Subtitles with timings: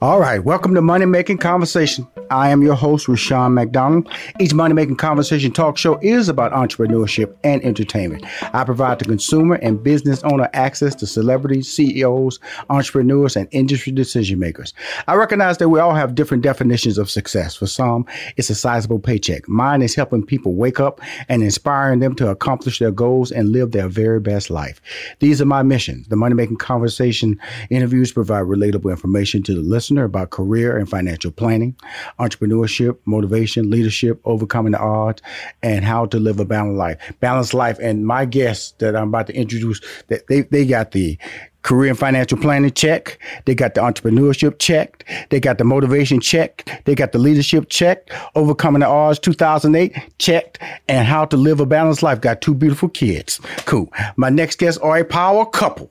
[0.00, 2.06] All right, welcome to Money Making Conversation.
[2.30, 4.08] I am your host, Rushion McDonald.
[4.38, 8.24] Each Money Making Conversation talk show is about entrepreneurship and entertainment.
[8.54, 12.38] I provide the consumer and business owner access to celebrities, CEOs,
[12.70, 14.72] entrepreneurs, and industry decision makers.
[15.08, 17.56] I recognize that we all have different definitions of success.
[17.56, 19.48] For some, it's a sizable paycheck.
[19.48, 23.72] Mine is helping people wake up and inspiring them to accomplish their goals and live
[23.72, 24.80] their very best life.
[25.18, 26.06] These are my missions.
[26.06, 30.88] The Money Making Conversation interviews provide relatable information to the listener listener about career and
[30.88, 31.74] financial planning,
[32.18, 35.22] entrepreneurship, motivation, leadership, overcoming the odds,
[35.62, 37.12] and how to live a balanced life.
[37.20, 37.78] Balanced life.
[37.80, 41.18] And my guests that I'm about to introduce, that they, they got the
[41.62, 43.18] career and financial planning check.
[43.46, 45.04] They got the entrepreneurship checked.
[45.30, 46.70] They got the motivation checked.
[46.84, 48.12] They got the leadership checked.
[48.34, 50.58] Overcoming the odds 2008 checked.
[50.88, 52.20] And how to live a balanced life.
[52.20, 53.40] Got two beautiful kids.
[53.64, 53.90] Cool.
[54.16, 55.90] My next guests are a power couple.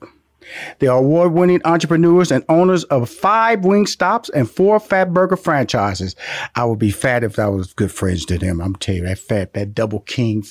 [0.78, 6.16] They are award winning entrepreneurs and owners of five Wingstops and four Fatburger franchises.
[6.54, 8.60] I would be fat if I was good friends to them.
[8.60, 10.42] I'm telling you, that fat, that double king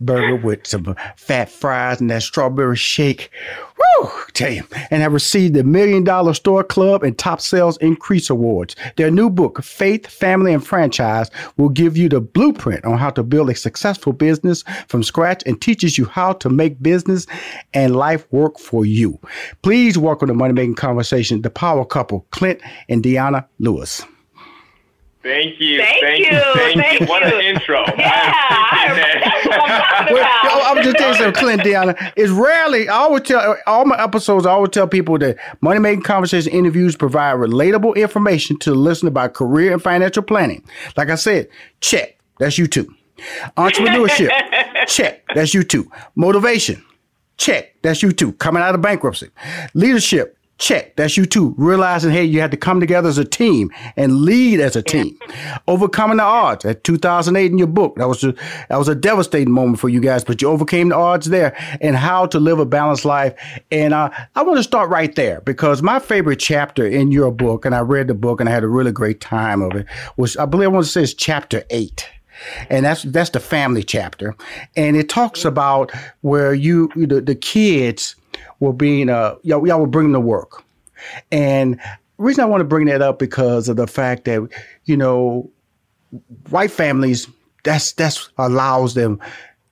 [0.00, 3.30] burger with some fat fries and that strawberry shake.
[3.76, 4.10] Woo!
[4.32, 4.62] Tell you.
[4.90, 8.76] And have received the Million Dollar Store Club and Top Sales Increase Awards.
[8.96, 13.22] Their new book, Faith, Family, and Franchise, will give you the blueprint on how to
[13.22, 17.26] build a successful business from scratch and teaches you how to make business
[17.74, 19.18] and life work for you.
[19.62, 24.02] Please welcome to Money Making Conversation, the power couple, Clint and DeAnna Lewis.
[25.22, 25.78] Thank you.
[25.78, 26.40] Thank, thank you.
[26.54, 27.06] Thank, thank you.
[27.06, 27.84] What an intro.
[27.98, 28.34] Yeah,
[30.06, 32.12] I'm Well, I'm just telling you something, Clint DeAnna.
[32.16, 32.88] It's rarely.
[32.88, 34.46] I always tell all my episodes.
[34.46, 39.08] I always tell people that money making conversation interviews provide relatable information to the listener
[39.08, 40.64] about career and financial planning.
[40.96, 41.48] Like I said,
[41.80, 42.18] check.
[42.38, 42.94] That's you too.
[43.58, 44.30] Entrepreneurship,
[44.86, 45.22] check.
[45.34, 45.90] That's you too.
[46.14, 46.82] Motivation,
[47.36, 47.74] check.
[47.82, 48.32] That's you too.
[48.32, 49.28] Coming out of bankruptcy,
[49.74, 50.38] leadership.
[50.60, 50.96] Check.
[50.96, 51.54] That's you too.
[51.56, 55.18] Realizing, hey, you had to come together as a team and lead as a team.
[55.66, 56.66] Overcoming the odds.
[56.66, 58.32] At 2008 in your book, that was a,
[58.68, 61.56] that was a devastating moment for you guys, but you overcame the odds there.
[61.80, 63.34] And how to live a balanced life.
[63.72, 67.64] And uh, I want to start right there because my favorite chapter in your book,
[67.64, 69.86] and I read the book and I had a really great time of it,
[70.18, 72.06] was I believe I want to say it's chapter eight
[72.68, 74.34] and that's that's the family chapter,
[74.74, 75.92] and it talks about
[76.22, 78.16] where you the, the kids
[78.60, 80.62] were being uh y'all, y'all were bringing to work,
[81.32, 81.80] and
[82.18, 84.48] reason I want to bring that up because of the fact that
[84.84, 85.50] you know
[86.50, 87.26] white families
[87.64, 89.20] that's that's allows them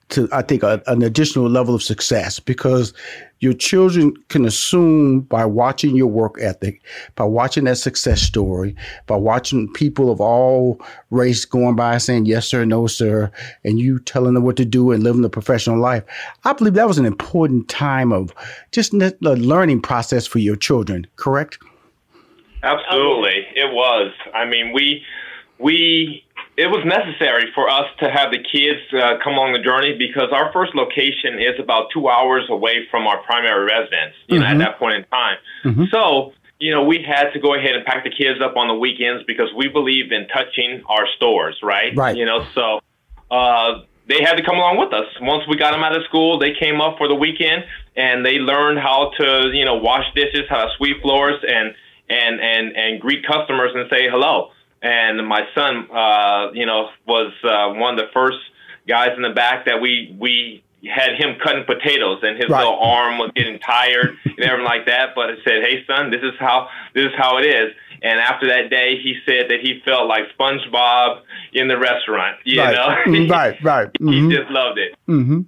[0.09, 2.93] to I think a, an additional level of success because
[3.39, 6.81] your children can assume by watching your work ethic,
[7.15, 8.75] by watching that success story,
[9.07, 13.31] by watching people of all race going by saying yes sir, no sir,
[13.63, 16.03] and you telling them what to do and living a professional life.
[16.43, 18.33] I believe that was an important time of
[18.71, 21.07] just the learning process for your children.
[21.15, 21.59] Correct?
[22.61, 24.11] Absolutely, it was.
[24.33, 25.03] I mean, we
[25.59, 26.23] we
[26.59, 30.29] it was necessary for us to have the kids uh, come along the journey because
[30.33, 34.15] our first location is about two hours away from our primary residence.
[34.27, 35.37] You know, at that point in time.
[35.91, 38.73] So you know, we had to go ahead and pack the kids up on the
[38.73, 41.95] weekends because we believed in touching our stores, right?
[41.95, 42.17] Right.
[42.17, 42.81] You know, so
[43.31, 45.05] uh, they had to come along with us.
[45.21, 47.63] Once we got them out of school, they came up for the weekend
[47.95, 51.73] and they learned how to, you know, wash dishes, how to sweep floors, and
[52.09, 54.51] and and and greet customers and say hello.
[54.81, 58.37] And my son, uh, you know, was uh, one of the first
[58.87, 62.59] guys in the back that we we had him cutting potatoes, and his Right.
[62.59, 65.09] little arm was getting tired and everything like that.
[65.15, 68.47] But I said, "Hey, son, this is how this is how it is." And after
[68.47, 71.19] that day, he said that he felt like SpongeBob
[71.51, 72.37] in the restaurant.
[72.45, 72.73] You right.
[72.73, 73.61] know, Mm, right.
[73.61, 73.89] Right.
[73.99, 74.31] he Mhm.
[74.31, 74.95] just loved it.
[75.09, 75.41] Mm-hmm.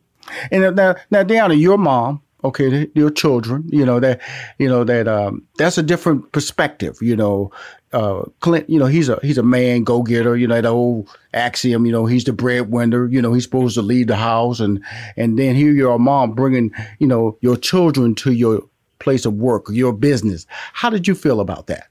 [0.52, 4.20] And now, now, DeAnna, your mom, okay, your children, you know that,
[4.60, 6.98] you know that, um, that's a different perspective.
[7.02, 7.52] You know,
[7.94, 10.36] uh, Clint, you know, he's a he's a man, go getter.
[10.36, 11.86] You know that old axiom.
[11.86, 13.08] You know, he's the breadwinner.
[13.08, 14.84] You know, he's supposed to leave the house, and
[15.18, 18.62] and then here your mom bringing, you know, your children to your
[19.00, 20.46] place of work, your business.
[20.74, 21.88] How did you feel about that?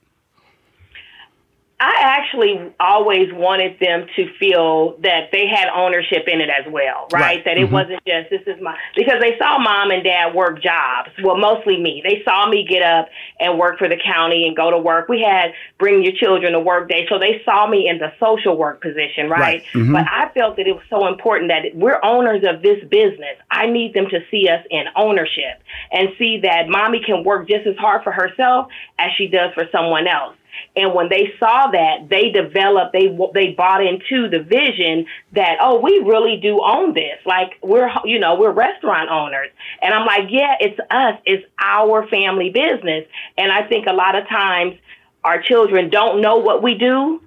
[2.32, 7.21] Actually always wanted them to feel that they had ownership in it as well, right?
[7.21, 7.44] Right.
[7.44, 11.11] That it wasn't just this is my because they saw mom and dad work jobs.
[11.23, 12.03] Well, mostly me.
[12.05, 13.09] They saw me get up
[13.41, 15.09] and work for the county and go to work.
[15.09, 18.56] We had bring your children to work day, so they saw me in the social
[18.56, 19.41] work position, right?
[19.41, 19.65] Right.
[19.73, 19.93] Mhm.
[19.93, 23.37] But I felt that it was so important that we're owners of this business.
[23.50, 25.61] I need them to see us in ownership
[25.91, 28.69] and see that mommy can work just as hard for herself
[28.99, 30.37] as she does for someone else.
[30.76, 35.81] And when they saw that, they developed, they they bought into the vision that oh,
[35.81, 37.19] we really do own this.
[37.26, 39.49] Like we're you know we're restaurant owners,
[39.82, 43.06] and I'm like, yeah, it's us, it's our family business.
[43.37, 44.76] And I think a lot of times
[45.25, 47.20] our children don't know what we do.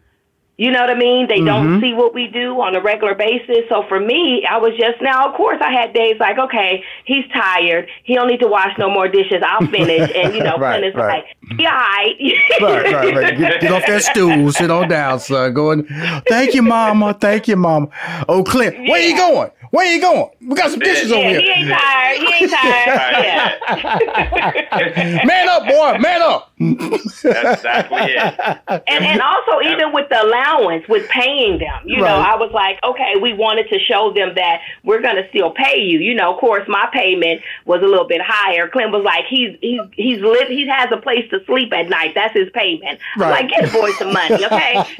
[0.55, 1.27] You know what I mean?
[1.27, 1.81] They don't mm-hmm.
[1.81, 3.65] see what we do on a regular basis.
[3.69, 7.25] So for me, I was just now, of course, I had days like, okay, he's
[7.33, 7.89] tired.
[8.03, 9.41] He don't need to wash no more dishes.
[9.43, 10.11] I'll finish.
[10.15, 11.23] And, you know, Right, Clint is right.
[11.25, 11.71] like, yeah,
[12.61, 12.83] all right.
[12.83, 13.37] right, right, right.
[13.37, 15.53] Get, get off that stool, sit on down, son.
[15.55, 15.85] Going,
[16.29, 17.15] thank you, mama.
[17.19, 17.87] Thank you, mama.
[18.29, 19.49] Oh, Clint, where you going?
[19.73, 20.29] Where you going?
[20.39, 21.41] We got some dishes over here.
[21.41, 22.17] he ain't tired.
[22.19, 23.57] He ain't tired.
[23.97, 25.25] Yeah.
[25.25, 25.97] Man up, boy.
[25.99, 26.51] Man up.
[26.59, 27.15] That's
[27.57, 28.61] exactly it.
[28.87, 32.77] And and also even with the allowance, with paying them, you know, I was like,
[32.83, 35.97] okay, we wanted to show them that we're gonna still pay you.
[35.99, 38.67] You know, of course, my payment was a little bit higher.
[38.69, 42.13] Clint was like, he's he's he's live, he has a place to sleep at night.
[42.13, 42.99] That's his payment.
[43.15, 43.31] I'm Right.
[43.41, 44.83] like, get the boy some money, okay?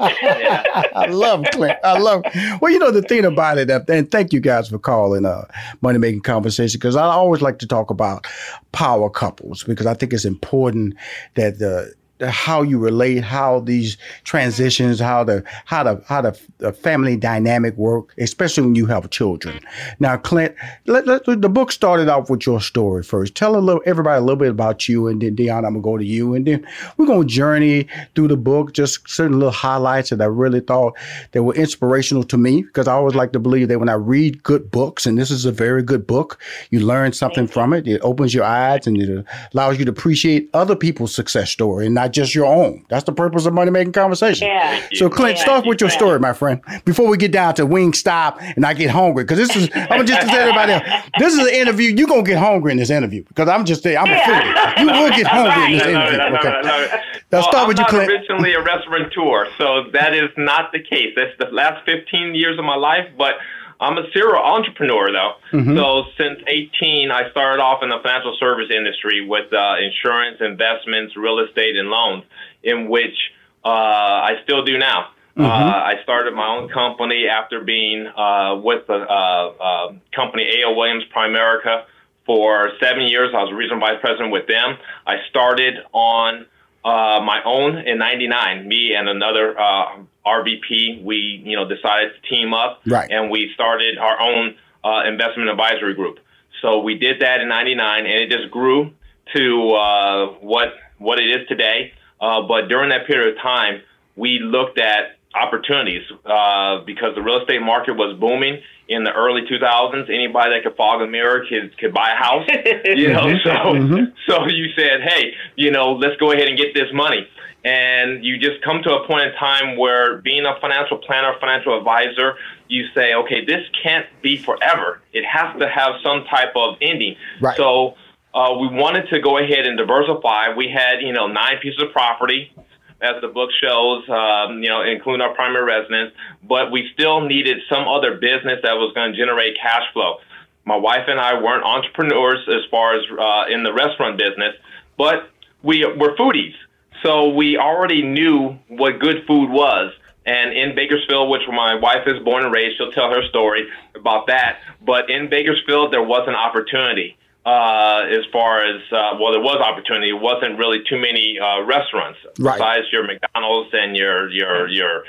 [0.96, 1.78] I love Clint.
[1.84, 2.24] I love.
[2.60, 5.44] Well, you know the thing about it, and thank you guys for calling uh,
[5.80, 8.26] Money Making Conversation because I always like to talk about
[8.72, 10.94] power couples because I think it's important
[11.34, 11.92] that the-
[12.24, 17.16] Uh, how you relate, how these transitions, how the how the how the, the family
[17.16, 19.60] dynamic work, especially when you have children.
[20.00, 20.54] Now, Clint,
[20.86, 23.34] let, let, the book started off with your story first.
[23.34, 25.98] Tell a little everybody a little bit about you, and then DeAnna, I'm gonna go
[25.98, 26.66] to you, and then
[26.96, 30.96] we're gonna journey through the book, just certain little highlights that I really thought
[31.32, 34.42] that were inspirational to me, because I always like to believe that when I read
[34.42, 36.40] good books, and this is a very good book,
[36.70, 37.86] you learn something from it.
[37.86, 41.94] It opens your eyes and it allows you to appreciate other people's success story and
[41.94, 42.84] not just your own.
[42.88, 44.48] That's the purpose of money making conversation.
[44.48, 44.80] Yeah.
[44.94, 45.96] So Clint, Yeah, start with your yeah.
[45.96, 46.60] story, my friend.
[46.84, 50.04] Before we get down to Wingstop and I get hungry, because this is I'm gonna
[50.04, 50.84] just tell everybody else,
[51.18, 51.90] this is an interview.
[51.94, 53.98] You're gonna get hungry in this interview because I'm just there.
[53.98, 54.80] I'm a foodie.
[54.80, 56.20] You will get hungry in this I love it, interview.
[56.20, 56.96] I love it, I Okay.
[56.96, 57.00] it.
[57.32, 58.08] Now Well, start I'm with you, Clint.
[58.10, 61.12] originally a restaurateur, so that is not the case.
[61.16, 63.34] That's the last 15 years of my life, but
[63.80, 65.32] I'm a serial entrepreneur, though.
[65.52, 65.76] Mm-hmm.
[65.76, 71.16] So since 18, I started off in the financial service industry with uh, insurance, investments,
[71.16, 72.24] real estate, and loans,
[72.62, 73.16] in which
[73.64, 75.10] uh, I still do now.
[75.36, 80.76] Uh, I started my own company after being uh, with the uh, uh, company A.L.
[80.76, 81.86] Williams Primerica
[82.24, 83.34] for seven years.
[83.34, 84.76] I was a regional vice president with them.
[85.06, 86.46] I started on
[86.84, 88.68] uh, my own in '99.
[88.68, 93.10] Me and another uh, RVP, we you know decided to team up, Right.
[93.10, 94.54] and we started our own
[94.84, 96.18] uh, investment advisory group.
[96.62, 98.92] So we did that in '99, and it just grew
[99.34, 101.92] to uh, what what it is today.
[102.20, 103.82] Uh, but during that period of time,
[104.16, 109.42] we looked at opportunities uh, because the real estate market was booming in the early
[109.42, 110.08] 2000s.
[110.08, 112.48] Anybody that could fog a mirror could, could buy a house,
[112.84, 113.34] you know.
[113.42, 117.26] So, so you said, hey, you know, let's go ahead and get this money.
[117.64, 121.78] And you just come to a point in time where being a financial planner, financial
[121.78, 122.36] advisor,
[122.68, 125.00] you say, okay, this can't be forever.
[125.12, 127.16] It has to have some type of ending.
[127.40, 127.56] Right.
[127.56, 127.94] So
[128.34, 130.54] uh, we wanted to go ahead and diversify.
[130.54, 132.52] We had, you know, nine pieces of property,
[133.00, 137.58] as the book shows, um, you know, including our primary residence, but we still needed
[137.68, 140.16] some other business that was going to generate cash flow.
[140.64, 144.54] My wife and I weren't entrepreneurs as far as uh, in the restaurant business,
[144.96, 145.28] but
[145.62, 146.54] we were foodies.
[147.02, 149.92] So we already knew what good food was.
[150.26, 154.26] And in Bakersfield, which my wife is born and raised, she'll tell her story about
[154.28, 154.60] that.
[154.80, 159.60] But in Bakersfield, there was an opportunity uh, as far as, uh, well, there was
[159.60, 160.08] opportunity.
[160.08, 162.54] It wasn't really too many uh, restaurants Right.
[162.54, 165.04] besides your McDonald's and your, your, your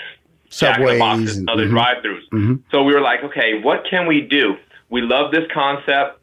[0.49, 1.69] Jack in the Subways Boxes and- other mhm.
[1.69, 2.61] drive-throughs.
[2.71, 4.57] So we were like, okay, what can we do?
[4.89, 6.19] We love this concept,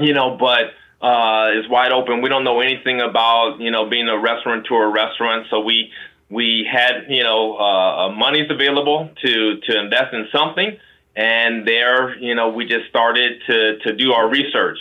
[0.00, 2.22] you know, but uh, it's wide open.
[2.22, 5.46] We don't know anything about, you know, being a restaurateur restaurant.
[5.50, 5.92] So we
[6.30, 10.76] we had, you know, uh, monies available to to invest in something,
[11.14, 14.78] and there, you know, we just started to to do our research.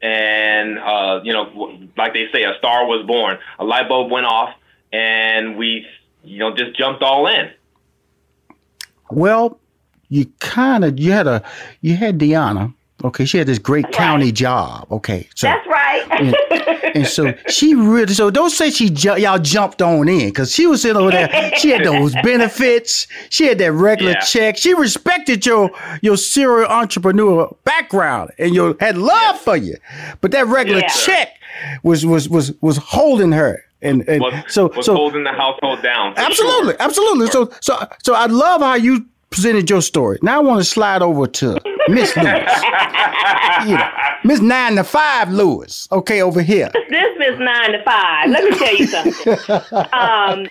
[0.00, 3.38] And uh, you know, like they say, a star was born.
[3.58, 4.50] A light bulb went off,
[4.92, 5.84] and we,
[6.22, 7.50] you know, just jumped all in.
[9.10, 9.58] Well,
[10.08, 11.42] you kind of you had a
[11.80, 12.74] you had Deanna.
[13.06, 14.86] Okay, she had this great county job.
[14.90, 16.94] Okay, so That's right.
[16.96, 20.66] and so she really so don't say she ju- y'all jumped on in because she
[20.66, 21.52] was sitting over there.
[21.58, 23.06] She had those benefits.
[23.30, 24.20] She had that regular Yeah.
[24.20, 24.56] check.
[24.56, 25.70] She respected your
[26.02, 29.76] your serial entrepreneur background and your had love for you.
[30.20, 30.88] But that regular Yeah.
[30.88, 31.28] check
[31.82, 33.62] was was was was holding her.
[33.82, 36.14] And and Was, so was so holding the household down.
[36.16, 36.76] Absolutely, sure.
[36.82, 37.26] absolutely.
[37.28, 39.04] So, so, so I love how you
[39.36, 40.18] presented your story.
[40.22, 42.62] Now I want to slide over to Miss Lewis,
[43.66, 43.90] you know,
[44.24, 45.86] Miss Nine to Five Lewis.
[45.92, 46.70] Okay, over here.
[46.72, 48.30] this is nine to five.
[48.30, 49.32] Let me tell you something.
[49.92, 50.48] um,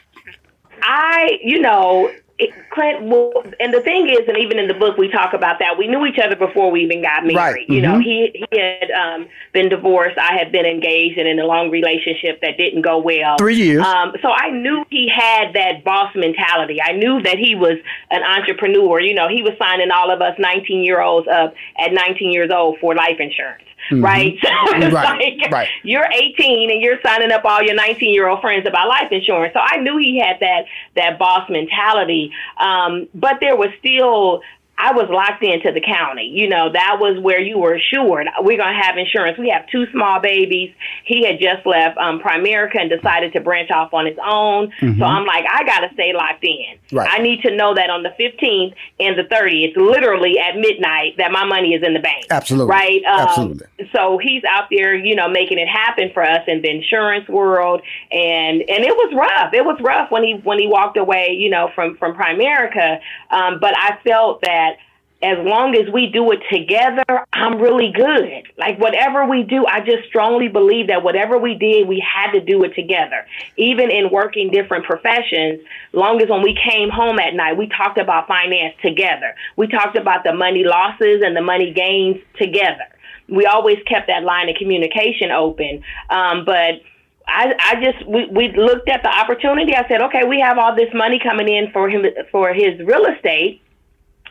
[0.84, 4.98] I, you know, it, Clint, well, and the thing is, and even in the book
[4.98, 5.78] we talk about that.
[5.78, 7.36] We knew each other before we even got married.
[7.38, 7.70] Right.
[7.70, 8.04] You know, Mhm.
[8.04, 10.18] he he had um, been divorced.
[10.18, 13.38] I had been engaged and in a long relationship that didn't go well.
[13.38, 13.86] Three years.
[13.86, 16.82] Um, so I knew he had that boss mentality.
[16.82, 17.78] I knew that he was
[18.12, 19.00] an entrepreneur.
[19.00, 22.52] You know, he was signing all of us 19 year olds up at 19 years
[22.52, 23.64] old for life insurance.
[23.92, 24.38] Right?
[24.46, 25.68] So it's Right, like, right.
[25.84, 29.54] you're 18 and you're signing up all your 19 year old friends about life insurance.
[29.54, 30.66] So I knew he had that
[30.96, 32.32] that boss mentality.
[32.58, 34.42] Um, but there was still
[34.78, 36.30] I was locked into the county.
[36.34, 39.38] You know, that was where you were assured we're going to have insurance.
[39.38, 40.74] We have two small babies.
[41.06, 44.72] He had just left um, Primerica and decided to branch off on his own.
[44.98, 46.78] So I'm like, I got to stay locked in.
[46.92, 47.10] Right.
[47.12, 51.32] I need to know that on the 15th and the 30th, literally at midnight, that
[51.32, 52.26] my money is in the bank.
[52.30, 52.72] Absolutely.
[52.72, 53.04] Right.
[53.06, 53.68] Um, Absolutely.
[53.94, 57.82] So he's out there, you know, making it happen for us in the insurance world,
[58.12, 59.54] and and it was rough.
[59.54, 63.00] It was rough when he when he walked away, you know, from from Primerica.
[63.30, 64.65] Um, but I felt that
[65.22, 67.04] as long as we do it together,
[67.34, 68.44] I'm really good.
[68.58, 72.42] Like whatever we do, I just strongly believe that whatever we did, we had to
[72.42, 73.26] do it together.
[73.56, 75.62] Even in working different professions,
[75.94, 79.34] long as when we came home at night, we talked about finance together.
[79.56, 82.86] We talked about the money losses and the money gains together.
[83.30, 85.82] We always kept that line of communication open.
[86.10, 86.82] Um, but
[87.28, 89.76] I, I just we, we looked at the opportunity.
[89.76, 93.06] I said, okay, we have all this money coming in for him for his real
[93.06, 93.62] estate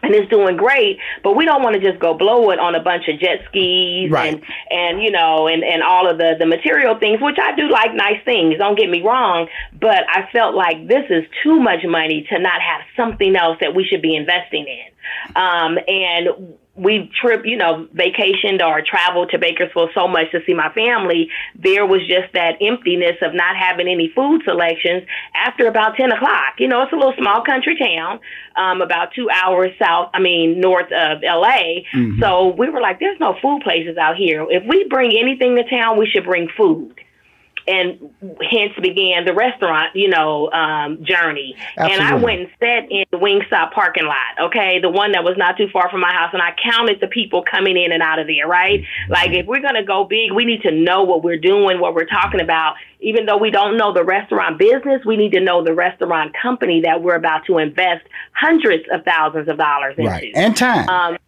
[0.04, 2.82] and it's doing great, but we don't want to just go blow it on a
[2.82, 4.34] bunch of jet skis Right.
[4.34, 7.68] and and you know and and all of the the material things, which I do
[7.68, 8.58] like nice things.
[8.58, 9.48] Don't get me wrong,
[9.80, 13.74] but I felt like this is too much money to not have something else that
[13.74, 15.36] we should be investing in.
[15.36, 16.28] Um, and
[16.76, 21.30] we trip, you know, vacationed or traveled to Bakersfield so much to see my family.
[21.54, 25.04] There was just that emptiness of not having any food selections
[25.36, 26.54] after about 10 o'clock.
[26.58, 28.18] You know, it's a little small country town,
[28.56, 31.84] um, about two hours south, I mean, north of LA.
[31.92, 32.18] Mhm.
[32.18, 34.44] So we were like, there's no food places out here.
[34.50, 36.94] If we bring anything to town, we should bring food.
[37.66, 38.10] And
[38.50, 41.56] hence began the restaurant, you know, um, journey.
[41.76, 45.36] And I went and sat in the Wingstop parking lot, okay, the one that was
[45.38, 48.18] not too far from my house, and I counted the people coming in and out
[48.18, 48.84] of there, right?
[49.08, 51.94] Like, if we're going to go big, we need to know what we're doing, what
[51.94, 52.74] we're talking about.
[53.00, 56.82] Even though we don't know the restaurant business, we need to know the restaurant company
[56.82, 60.10] that we're about to invest hundreds of thousands of dollars into.
[60.10, 60.32] Right.
[60.34, 60.88] And time.
[60.88, 61.18] Um,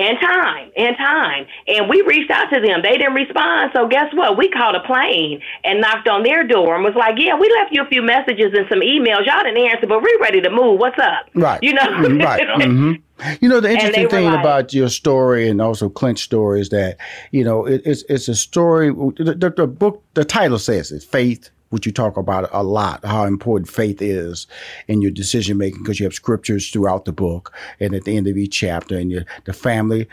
[0.00, 1.46] and time, and time.
[1.68, 2.80] And we reached out to them.
[2.82, 3.72] They didn't respond.
[3.74, 4.38] So guess what?
[4.38, 7.72] We called a plane and knocked on their door and was like, yeah, we left
[7.72, 9.26] you a few messages and some emails.
[9.26, 10.80] Y'all didn't answer, but we're ready to move.
[10.80, 11.26] What's up?
[11.34, 11.62] Right.
[11.62, 11.86] You know?
[12.20, 12.46] Right.
[12.62, 12.92] hmm
[13.40, 16.96] You know, the interesting thing like- about your story and also Clint's story is that,
[17.30, 18.88] you know, it, it's it's a story.
[18.90, 23.04] The, the, the book, the title says it, faith, which you talk about a lot,
[23.04, 24.46] how important faith is
[24.88, 28.26] in your decision making because you have scriptures throughout the book and at the end
[28.26, 30.08] of each chapter and your the family,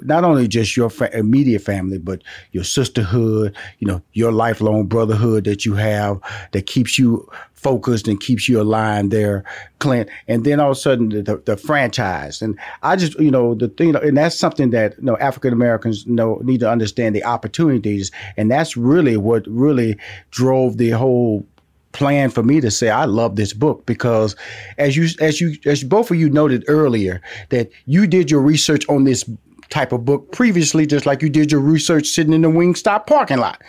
[0.00, 5.44] not only just your fa- immediate family, but your sisterhood, you know, your lifelong brotherhood
[5.44, 6.18] that you have
[6.52, 7.28] that keeps you
[7.64, 9.42] focused and keeps you aligned there,
[9.80, 10.08] Clint.
[10.28, 12.42] And then all of a sudden the, the, the franchise.
[12.42, 16.06] And I just, you know, the thing, and that's something that, you know, African Americans
[16.06, 18.12] know need to understand the opportunities.
[18.36, 19.96] And that's really what really
[20.30, 21.46] drove the whole
[21.92, 24.34] plan for me to say I love this book because
[24.78, 28.86] as you as you as both of you noted earlier that you did your research
[28.88, 29.24] on this
[29.70, 33.38] type of book previously just like you did your research sitting in the Wingstop parking
[33.38, 33.62] lot.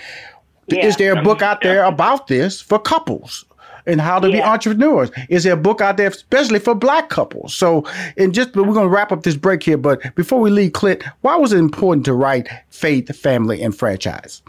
[0.70, 3.46] Is there a book out there about this for couples?
[3.88, 5.12] And how to be entrepreneurs.
[5.30, 7.54] Is there a book out there, especially for black couples?
[7.54, 7.86] So,
[8.18, 9.78] and just but we're going to wrap up this break here.
[9.78, 14.42] But before we leave, Clint, why was it important to write faith, family, and franchise?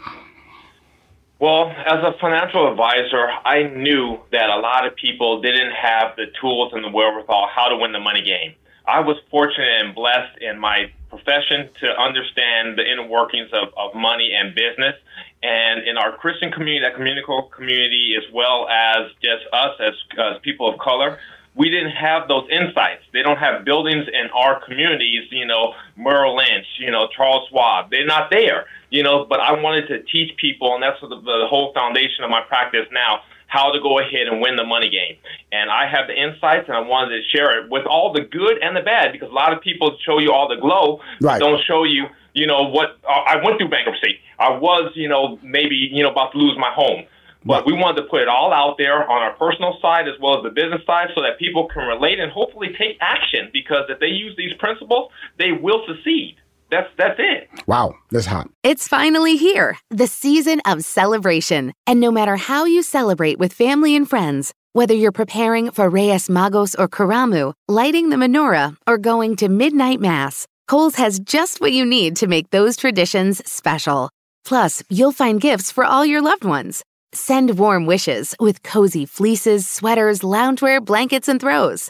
[1.39, 6.25] Well, as a financial advisor, I knew that a lot of people didn't have the
[6.41, 8.55] tools and the wherewithal how to win the money game.
[8.87, 13.95] I was fortunate and blessed in my profession to understand the inner workings of, of
[13.95, 14.95] money and business.
[15.43, 20.39] And in our Christian community, that communical community, as well as just us as, as
[20.41, 21.19] people of color,
[21.57, 23.01] we didn't have those insights.
[23.13, 27.89] They don't have buildings in our communities, you know, Merrill Lynch, you know, Charles Schwab.
[27.89, 31.47] They're not there, you know, but I wanted to teach people, and that's the, the
[31.49, 35.17] whole foundation of my practice now, how to go ahead and win the money game.
[35.51, 38.61] And I have the insights, and I wanted to share it with all the good
[38.61, 41.39] and the bad, because a lot of people show you all the glow, Right.
[41.39, 44.19] don't show you, you know, what uh, I went through bankruptcy.
[44.37, 47.05] I was, you know, maybe, you know, about to lose my home.
[47.45, 50.37] But we wanted to put it all out there on our personal side as well
[50.37, 53.99] as the business side so that people can relate and hopefully take action because if
[54.01, 56.35] they use these principles, they will succeed.
[56.69, 57.49] That's that's it.
[57.65, 58.49] Wow, that's hot.
[58.63, 61.73] It's finally here, the season of celebration.
[61.85, 66.27] And no matter how you celebrate with family and friends, whether you're preparing for Reyes
[66.27, 71.71] Magos or Karamu, lighting the menorah, or going to midnight mass, Kohl's has just what
[71.71, 74.09] you need to make those traditions special.
[74.43, 76.83] Plus, you'll find gifts for all your loved ones.
[77.13, 81.89] Send warm wishes with cozy fleeces, sweaters, loungewear, blankets, and throws.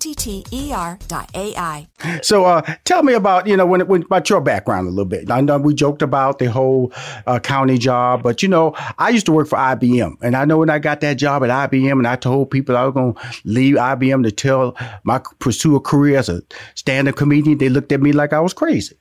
[0.00, 1.86] T T E R dot AI.
[2.22, 5.30] So, uh, tell me about you know when, when about your background a little bit.
[5.30, 6.92] I know we joked about the whole
[7.26, 10.58] uh, county job, but you know I used to work for IBM, and I know
[10.58, 13.20] when I got that job at IBM, and I told people I was going to
[13.44, 16.42] leave IBM to tell my pursue a career as a
[16.74, 18.96] stand-up comedian, they looked at me like I was crazy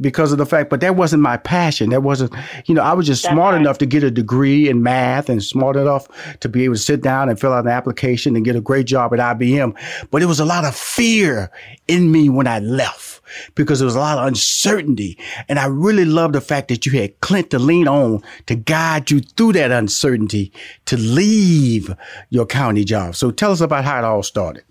[0.00, 1.90] because of the fact, but that wasn't my passion.
[1.90, 2.34] That wasn't,
[2.66, 3.60] you know, I was just That's smart right.
[3.60, 6.08] enough to get a degree in math and smart enough
[6.40, 8.86] to be able to sit down and fill out an application and get a great
[8.86, 9.76] job at IBM.
[10.10, 11.50] But it was a lot of fear
[11.86, 13.20] in me when I left
[13.54, 15.16] because there was a lot of uncertainty.
[15.48, 19.10] And I really love the fact that you had Clint to lean on to guide
[19.12, 20.52] you through that uncertainty
[20.86, 21.94] to leave
[22.30, 23.14] your county job.
[23.14, 24.64] So tell us about how it all started.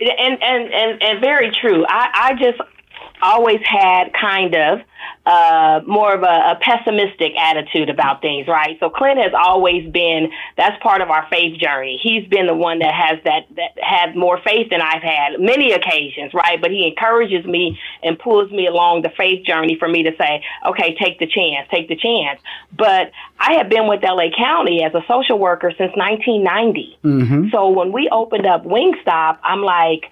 [0.00, 1.84] and and and, and very true.
[1.88, 2.58] I, I just
[3.22, 4.80] always had kind of
[5.26, 8.78] uh, more of a, a pessimistic attitude about things, right?
[8.80, 12.00] So Clint has always been that's part of our faith journey.
[12.02, 15.72] He's been the one that has that that had more faith than I've had many
[15.72, 16.60] occasions, right?
[16.60, 20.42] But he encourages me and pulls me along the faith journey for me to say,
[20.66, 22.40] okay, take the chance, take the chance.
[22.76, 26.98] But I have been with LA County as a social worker since 1990.
[27.04, 27.48] Mm-hmm.
[27.50, 30.10] So when we opened up Wingstop, I'm like,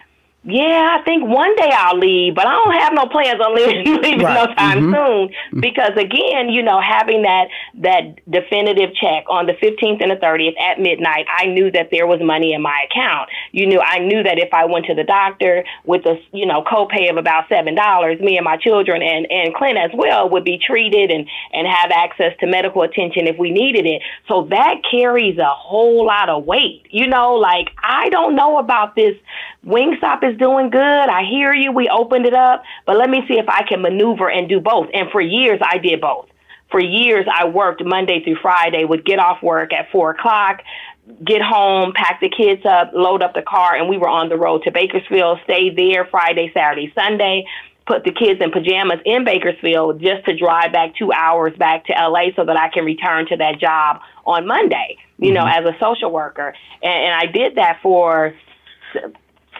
[0.48, 3.84] yeah, I think one day I'll leave, but I don't have no plans on leaving,
[4.02, 4.46] leaving Right.
[4.48, 4.94] no time Mhm.
[4.94, 5.60] soon.
[5.60, 10.54] Because again, you know, having that that definitive check on the 15th and the 30th
[10.60, 13.28] at midnight, I knew that there was money in my account.
[13.52, 16.62] You knew, I knew that if I went to the doctor with a you know
[16.62, 20.44] copay of about seven dollars, me and my children and and Clint as well would
[20.44, 24.00] be treated and and have access to medical attention if we needed it.
[24.28, 26.86] So that carries a whole lot of weight.
[26.90, 29.16] You know, like I don't know about this.
[29.66, 30.80] Wingstop is doing good.
[30.80, 31.72] I hear you.
[31.72, 34.88] We opened it up, but let me see if I can maneuver and do both.
[34.94, 36.28] And for years, I did both.
[36.70, 40.62] For years, I worked Monday through Friday, would get off work at four o'clock,
[41.24, 44.36] get home, pack the kids up, load up the car, and we were on the
[44.36, 47.46] road to Bakersfield, stay there Friday, Saturday, Sunday,
[47.86, 51.92] put the kids in pajamas in Bakersfield just to drive back two hours back to
[51.92, 55.66] LA so that I can return to that job on Monday, you know, mm-hmm.
[55.66, 56.52] as a social worker.
[56.82, 58.34] And, and I did that for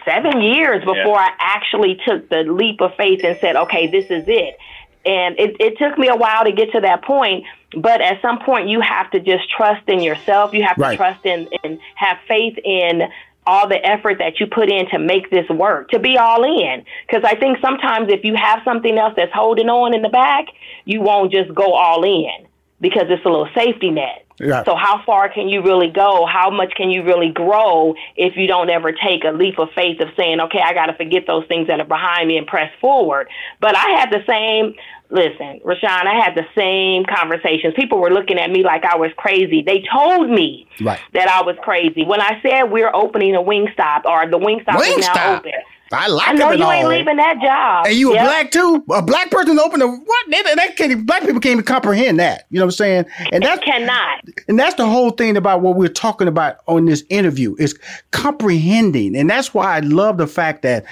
[0.07, 4.23] seven years before I actually took the leap of faith and said, okay, this is
[4.27, 4.57] it.
[5.05, 7.45] And it, it took me a while to get to that point,
[7.77, 10.53] but at some point you have to just trust in yourself.
[10.53, 13.03] You have to trust in and have faith in
[13.45, 16.83] all the effort that you put in to make this work, to be all in.
[17.07, 20.47] Because I think sometimes if you have something else that's holding on in the back,
[20.83, 22.46] you won't just go all in
[22.79, 24.25] because it's a little safety net.
[24.39, 24.63] Yeah.
[24.65, 26.27] So how far can you really go?
[26.27, 29.99] How much can you really grow if you don't ever take a leap of faith
[29.99, 32.71] of saying, okay, I got to forget those things that are behind me and press
[32.79, 33.29] forward?
[33.59, 34.75] But I had the same,
[35.09, 37.73] listen, Rushion, I had the same conversations.
[37.75, 39.63] People were looking at me like I was crazy.
[39.63, 40.99] They told me Right.
[41.13, 42.05] that I was crazy.
[42.05, 45.51] When I said we're opening a Wingstop or the Wingstop is now open.
[45.91, 47.87] I like I know you ain't leaving that job.
[47.87, 48.83] And you a black too?
[48.91, 50.25] A black person open the what?
[50.29, 52.45] They, they can't, black people can't even comprehend that.
[52.49, 53.05] You know what I'm saying?
[53.31, 54.19] And that's cannot.
[54.47, 57.77] And that's the whole thing about what we're talking about on this interview is
[58.11, 59.15] comprehending.
[59.15, 60.85] And that's why I love the fact that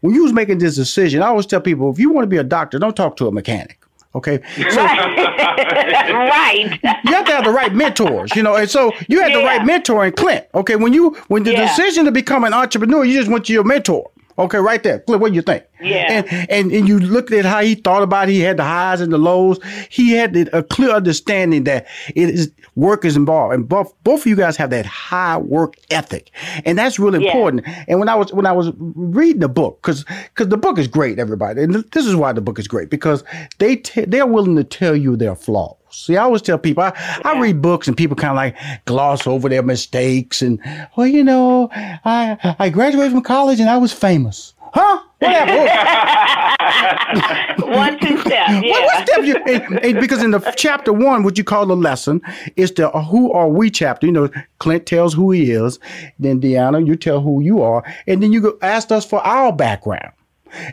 [0.00, 2.36] when you was making this decision, I always tell people if you want to be
[2.36, 3.78] a doctor, don't talk to a mechanic.
[4.14, 4.42] Okay.
[4.70, 6.78] So right.
[7.04, 8.56] you have to have the right mentors, you know.
[8.56, 10.44] And so you had the right mentor in Clint.
[10.54, 10.76] Okay.
[10.76, 11.66] When you when the Yeah.
[11.66, 14.10] decision to become an entrepreneur, you just went to your mentor.
[14.38, 15.00] Okay, right there.
[15.00, 15.64] Clint, what do you think?
[15.80, 16.06] Yeah.
[16.10, 18.32] And, and and you looked at how he thought about it.
[18.32, 19.58] He had the highs and the lows.
[19.90, 24.26] He had a clear understanding that it is work is involved, and both both of
[24.26, 26.30] you guys have that high work ethic,
[26.64, 27.32] and that's really Yeah.
[27.32, 27.66] important.
[27.88, 30.86] And when I was when I was reading the book, because because the book is
[30.88, 33.24] great, everybody, and this is why the book is great because
[33.58, 35.76] they te- they're willing to tell you their flaws.
[35.92, 36.92] See, I always tell people I,
[37.24, 40.58] I read books and people kind of like gloss over their mistakes and
[40.96, 44.54] well, you know, I I graduated from college and I was famous.
[44.72, 45.02] Huh?
[45.18, 46.48] What happened?
[47.58, 48.50] One, two steps.
[48.50, 48.60] Yeah.
[48.70, 49.36] What, what step you?
[49.36, 52.20] And, and because in the chapter one, what you call the lesson
[52.56, 54.06] is the uh, who are we chapter.
[54.06, 55.78] You know, Clint tells who he is,
[56.18, 59.52] then DeAnna, you tell who you are, and then you go ask us for our
[59.52, 60.12] background.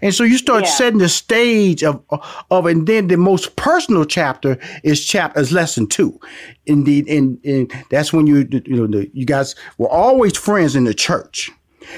[0.02, 0.70] And so you start Yeah.
[0.70, 2.02] setting the stage of
[2.52, 6.20] of, and then the most personal chapter is chapter is lesson two.
[6.66, 10.84] Indeed, and, and that's when you you know the, you guys were always friends in
[10.84, 11.50] the church.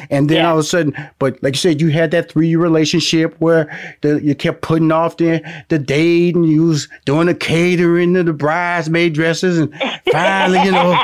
[0.10, 2.60] And then all of a sudden, but like you said, you had that three year
[2.60, 3.69] relationship where
[4.01, 8.27] the, you kept putting off the, the date and you was doing the catering and
[8.27, 9.58] the bridesmaid dresses.
[9.58, 9.73] And
[10.12, 10.97] finally, you know,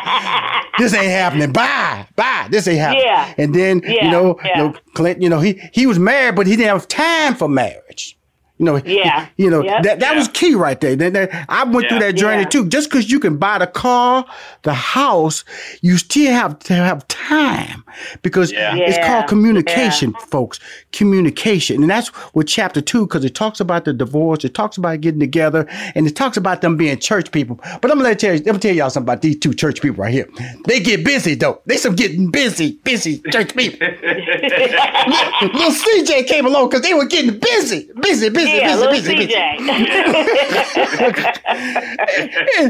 [0.80, 1.52] this ain't happening.
[1.52, 2.48] Bye, bye.
[2.50, 3.04] This ain't happening.
[3.06, 3.34] Yeah.
[3.38, 4.58] And then, Yeah, you know, yeah.
[4.58, 7.48] you know, Clint, you know, he, he was married, but he didn't have time for
[7.48, 8.17] marriage.
[8.60, 9.28] You know, Yeah.
[9.38, 9.84] you know Yep.
[9.84, 10.96] that that was key right there.
[10.96, 12.48] That- that- I went through that journey Yeah.
[12.50, 12.68] too.
[12.68, 14.26] Just because you can buy the car,
[14.64, 15.44] the house,
[15.82, 17.84] you still have to have time
[18.24, 18.76] because Yeah.
[18.76, 19.08] it's Yeah.
[19.08, 20.60] called communication, folks.
[20.92, 25.02] Communication, and that's what chapter two because it talks about the divorce, it talks about
[25.02, 27.60] getting together, and it talks about them being church people.
[27.82, 30.04] But I'm gonna tell you, I'm gonna tell y'all something about these two church people
[30.04, 30.28] right here.
[30.68, 31.60] They get busy though.
[31.68, 33.88] They some getting busy, busy church people.
[35.42, 39.34] Little CJ came along because they were getting busy, busy, busy, Yeah, busy, busy, busy.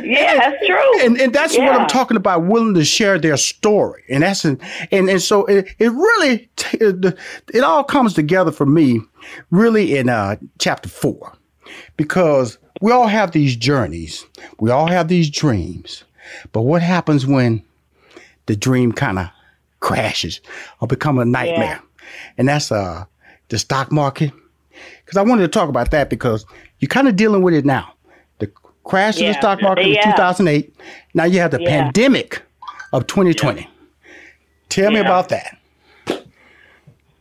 [0.04, 1.06] yeah, that's true.
[1.06, 4.04] And, and that's what I'm talking about, willing to share their story.
[4.10, 4.60] And that's and
[4.92, 7.18] and so it, it really t- it,
[7.54, 9.02] it all comes together for me
[9.52, 11.34] really in uh chapter 4.
[11.98, 14.26] Because we all have these journeys.
[14.60, 16.04] We all have these dreams.
[16.52, 17.64] But what happens when
[18.46, 19.30] the dream kind of
[19.80, 20.42] crashes
[20.80, 21.82] or become a nightmare?
[22.38, 23.06] And that's uh
[23.50, 24.32] the stock market.
[25.08, 26.46] Because I wanted to talk about that because
[26.80, 27.94] you're kind of dealing with it now.
[28.40, 28.52] The
[28.84, 30.76] crash of the stock market in 2008.
[31.14, 31.70] Now you have the Yeah.
[31.84, 32.42] pandemic
[32.92, 33.70] of 2020.
[34.68, 35.58] Tell me about that.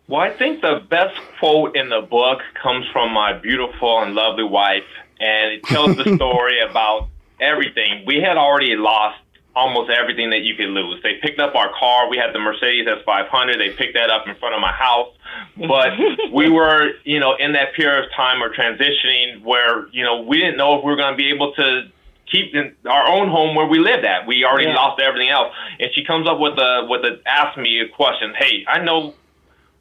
[0.09, 4.45] Well, I think the best quote in the book comes from my beautiful and lovely
[4.45, 4.85] wife,
[5.21, 7.09] and it tells the story about
[7.41, 8.03] everything.
[8.05, 9.19] We had already lost
[9.57, 11.03] almost everything that you could lose.
[11.03, 12.09] They picked up our car.
[12.11, 13.57] We had the Mercedes S500.
[13.57, 15.09] They picked that up in front of my house.
[15.57, 15.93] But
[16.33, 20.37] we were, you know, in that period of time or transitioning where, you know, we
[20.39, 21.89] didn't know if we were going to be able to
[22.31, 24.27] keep in our own home where we lived at.
[24.27, 24.75] We already Yeah.
[24.75, 25.53] lost everything else.
[25.81, 28.35] And she comes up with a with a ask me a question.
[28.37, 29.15] Hey, I know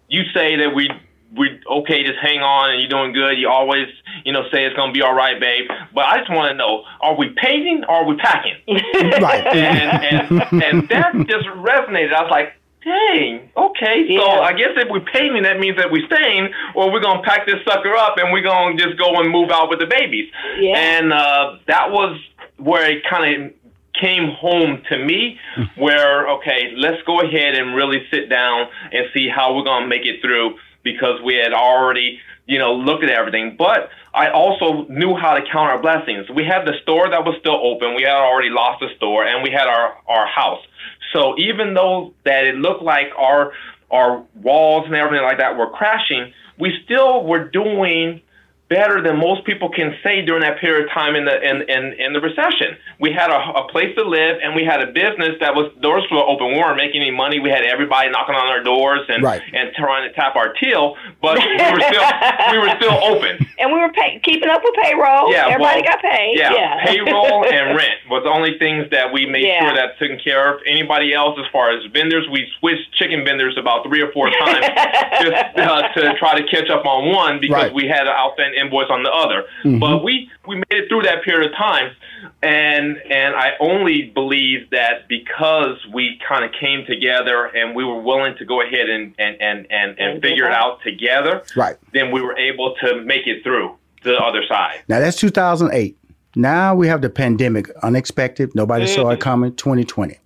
[0.08, 0.90] you say that we
[1.38, 3.38] we okay, just hang on and you're doing good.
[3.38, 3.88] You always,
[4.24, 5.70] you know, say it's gonna be all right, babe.
[5.94, 8.56] But I just want to know: Are we paving or are we packing?
[9.22, 9.46] Right.
[9.46, 12.14] and and and that just resonated.
[12.14, 14.16] I was like, dang, okay.
[14.16, 17.46] So I guess if we're paving, that means that we're staying, or we're gonna pack
[17.46, 20.32] this sucker up and we're gonna just go and move out with the babies.
[20.60, 20.78] Yeah.
[20.78, 22.20] And uh, that was
[22.58, 23.54] where it kind of
[24.00, 25.40] came home to me
[25.78, 29.88] where okay let's go ahead and really sit down and see how we're going to
[29.88, 33.58] make it through because we had already you know looked at everything.
[33.58, 36.30] But i also knew how to count our blessings.
[36.30, 37.96] We had the store that was still open.
[37.96, 40.64] We had already lost the store and we had our our house.
[41.12, 43.52] So even though that it looked like our
[43.92, 48.22] our walls and everything like that were crashing we still were doing
[48.68, 51.94] better than most people can say during that period of time in the in, in,
[52.00, 52.76] in the recession.
[53.00, 56.04] We had a, a place to live and we had a business that was doors
[56.10, 56.48] were open.
[56.48, 57.40] We weren't making any money.
[57.40, 59.42] We had everybody knocking on our doors and Right.
[59.54, 62.06] and trying to tap our till, but we were still
[62.52, 63.46] we were still open.
[63.60, 65.32] and we were pay- keeping up with payroll.
[65.32, 66.34] Yeah, Everybody well, got paid.
[66.38, 66.86] Yeah, Yeah.
[66.86, 69.62] payroll and rent was the only things that we made Yeah.
[69.62, 70.62] sure that taken care of.
[70.66, 74.66] Anybody else, as far as vendors, we switched chicken vendors about three or four times
[75.22, 77.74] just uh, to try to catch up on one because Right.
[77.74, 79.46] we had an outstanding invoice on the other.
[79.64, 79.80] Mm-hmm.
[79.80, 81.96] But we we made it through that period of time,
[82.42, 88.02] and and I only believe that because we kind of came together and we were
[88.02, 91.44] willing to go ahead and and and and, and figure it out together.
[91.56, 91.78] Right.
[91.94, 94.84] Then we were able to make it through to the other side.
[94.88, 95.98] Now that's 2008.
[96.36, 98.54] Now we have the pandemic, unexpected.
[98.56, 99.22] Nobody saw it mm-hmm.
[99.22, 99.56] coming.
[99.56, 100.18] 2020,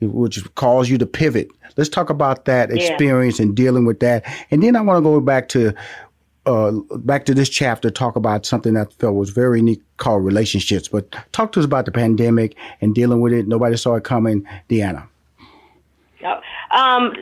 [0.00, 1.48] which caused you to pivot.
[1.76, 2.82] Let's talk about that Yeah.
[2.82, 4.24] experience and dealing with that.
[4.50, 5.74] And then I want to go back to
[6.46, 10.24] uh, back to this chapter, talk about something that I felt was very unique called
[10.24, 10.88] relationships.
[10.88, 13.46] But talk to us about the pandemic and dealing with it.
[13.46, 14.46] Nobody saw it coming.
[14.68, 15.08] DeAnna.
[16.72, 17.12] Um,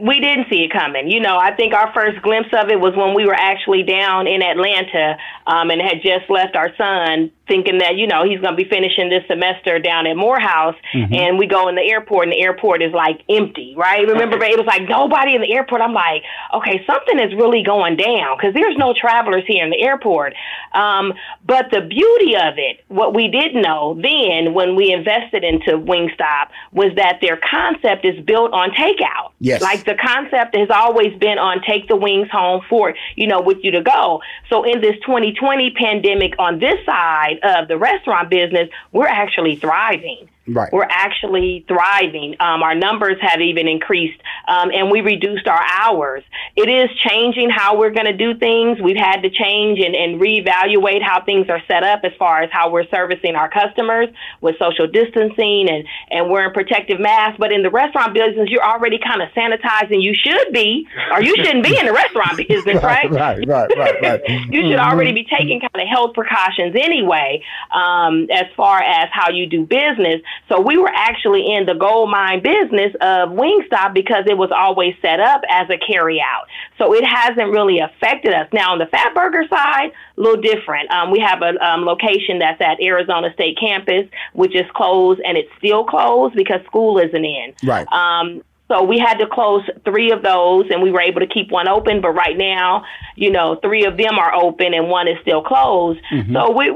[0.00, 1.10] we didn't see it coming.
[1.10, 4.28] You know, I think our first glimpse of it was when we were actually down
[4.28, 5.16] in Atlanta
[5.46, 8.68] um, and had just left our son, thinking that you know he's going to be
[8.68, 12.80] finishing this semester down at Morehouse, and we go in the airport, and the airport
[12.80, 14.06] is like empty, right?
[14.06, 15.82] Remember, it was like nobody in the airport.
[15.82, 16.22] I'm like,
[16.54, 20.34] okay, something is really going down because there's no travelers here in the airport.
[20.72, 21.12] Um,
[21.44, 26.48] but the beauty of it, what we didn't know then when we invested into Wingstop
[26.72, 29.32] was that their concept is built on takeout.
[29.40, 29.60] Yes.
[29.60, 33.58] Like the concept has always been on take the wings home for, you know, with
[33.62, 34.22] you to go.
[34.48, 40.28] So in this 2020 pandemic on this side of the restaurant business, we're actually thriving.
[40.52, 40.72] Right.
[40.72, 42.36] We're actually thriving.
[42.40, 46.24] Um, our numbers have even increased um, and we reduced our hours.
[46.56, 48.80] It is changing how we're going to do things.
[48.82, 52.50] We've had to change and, and reevaluate how things are set up as far as
[52.52, 54.08] how we're servicing our customers
[54.40, 57.36] with social distancing and, and wearing protective masks.
[57.38, 60.02] But in the restaurant business, you're already kind of sanitizing.
[60.02, 63.10] You should be, or you shouldn't be in the restaurant business, right?
[63.10, 64.20] right, right, right, right.
[64.50, 69.30] you should already be taking kind of health precautions anyway, um, as far as how
[69.30, 70.20] you do business.
[70.48, 74.94] So we were actually in the gold mine business of Wingstop because it was always
[75.00, 76.46] set up as a carry out.
[76.78, 78.48] So it hasn't really affected us.
[78.52, 80.90] Now on the Fatburger side, a little different.
[80.90, 85.38] Um, we have a um, location that's at Arizona State campus, which is closed and
[85.38, 87.54] it's still closed because school isn't in.
[87.62, 87.86] Right.
[87.92, 91.50] Um, so we had to close three of those and we were able to keep
[91.50, 92.00] one open.
[92.00, 92.84] But right now,
[93.16, 95.98] you know, three of them are open and one is still closed.
[96.12, 96.32] Mm-hmm.
[96.32, 96.70] So we,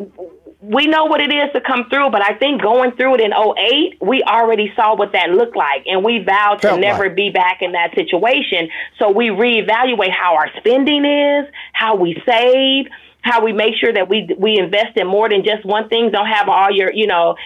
[0.67, 3.33] we know what it is to come through, but I think going through it in
[3.33, 7.17] 08, we already saw what that looked like and we vowed to Felt never like.
[7.17, 8.71] be back in that situation.
[8.99, 12.87] So we reevaluate how our spending is, how we save,
[13.21, 16.11] how we make sure that we we invest in more than just one thing.
[16.11, 17.37] Don't have all your, you know,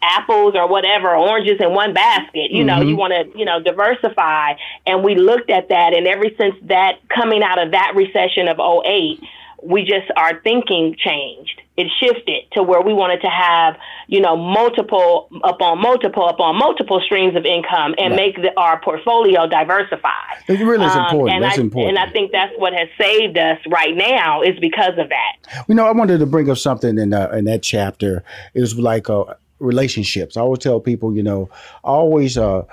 [0.00, 2.52] apples or whatever, oranges in one basket.
[2.52, 2.90] You know, mm-hmm.
[2.90, 4.54] you want to, you know, diversify.
[4.86, 5.94] And we looked at that.
[5.94, 9.20] And ever since that coming out of that recession of 08,
[9.62, 11.62] we just, our thinking changed.
[11.78, 17.00] It shifted to where we wanted to have, you know, multiple upon multiple upon multiple
[17.00, 18.16] streams of income and right.
[18.16, 20.42] make the, our portfolio diversified.
[20.48, 21.36] It really is um, important.
[21.36, 21.96] Um, that's I, important.
[21.96, 25.64] And I think that's what has saved us right now is because of that.
[25.68, 28.24] You know, I wanted to bring up something in uh, in that chapter.
[28.54, 30.36] It was like a relationships.
[30.36, 31.48] I always tell people, you know,
[31.84, 32.64] always uh,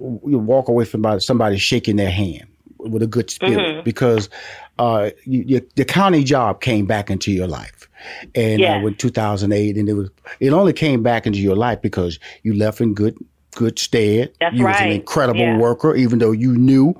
[0.00, 2.46] you walk away from somebody shaking their hand
[2.78, 3.84] with a good spirit mm-hmm.
[3.84, 4.28] because
[4.78, 7.88] uh, you, you, the county job came back into your life,
[8.34, 10.10] and uh, when 2008, and it was
[10.40, 13.16] it only came back into your life because you left in good
[13.54, 14.32] good stead.
[14.40, 14.72] That's you right.
[14.72, 15.58] was an incredible yeah.
[15.58, 16.94] worker, even though you knew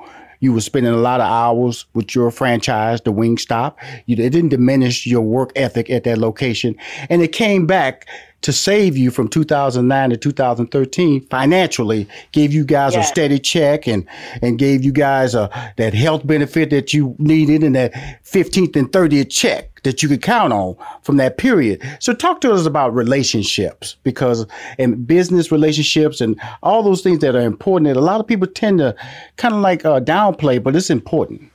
[0.44, 3.76] you were spending a lot of hours with your franchise, the Wingstop.
[4.07, 6.76] You, it didn't diminish your work ethic at that location,
[7.09, 8.07] and it came back
[8.42, 13.07] to save you from 2009 to 2013 financially, gave you guys yes.
[13.07, 14.07] a steady check and
[14.42, 18.92] and gave you guys a that health benefit that you needed and that 15th and
[18.92, 21.81] 30th check that you could count on from that period.
[22.01, 24.47] So talk to us about relationships because
[24.79, 28.47] and business relationships and all those things that are important that a lot of people
[28.47, 28.94] tend to
[29.37, 31.51] kind of like uh, downplay, but it's important